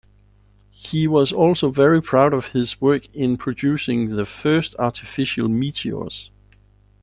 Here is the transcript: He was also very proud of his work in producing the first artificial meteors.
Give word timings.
He 0.71 1.07
was 1.07 1.31
also 1.31 1.69
very 1.69 2.01
proud 2.01 2.33
of 2.33 2.53
his 2.53 2.81
work 2.81 3.07
in 3.13 3.37
producing 3.37 4.15
the 4.15 4.25
first 4.25 4.75
artificial 4.79 5.47
meteors. 5.47 6.31